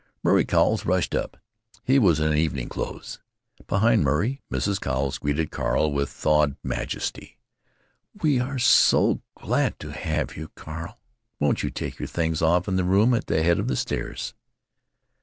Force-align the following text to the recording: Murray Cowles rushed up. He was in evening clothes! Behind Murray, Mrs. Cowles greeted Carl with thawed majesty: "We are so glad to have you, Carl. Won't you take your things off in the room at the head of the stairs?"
Murray 0.23 0.45
Cowles 0.45 0.83
rushed 0.83 1.13
up. 1.13 1.37
He 1.83 1.99
was 1.99 2.19
in 2.19 2.33
evening 2.33 2.69
clothes! 2.69 3.19
Behind 3.67 4.03
Murray, 4.03 4.41
Mrs. 4.51 4.81
Cowles 4.81 5.19
greeted 5.19 5.51
Carl 5.51 5.91
with 5.91 6.09
thawed 6.09 6.55
majesty: 6.63 7.37
"We 8.19 8.39
are 8.39 8.57
so 8.57 9.21
glad 9.39 9.77
to 9.77 9.89
have 9.91 10.35
you, 10.35 10.47
Carl. 10.55 10.99
Won't 11.39 11.61
you 11.61 11.69
take 11.69 11.99
your 11.99 12.07
things 12.07 12.41
off 12.41 12.67
in 12.67 12.77
the 12.77 12.83
room 12.83 13.13
at 13.13 13.27
the 13.27 13.43
head 13.43 13.59
of 13.59 13.67
the 13.67 13.75
stairs?" 13.75 14.33